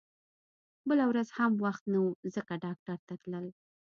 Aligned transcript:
بله 0.89 1.03
ورځ 1.11 1.27
هم 1.37 1.51
وخت 1.65 1.83
نه 1.91 1.99
و 2.03 2.07
ځکه 2.35 2.53
ډاکټر 2.65 2.97
ته 3.07 3.13
تلل 3.21 3.45